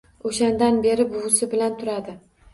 [0.29, 2.19] O‘shandan beri buvisi bilan turadi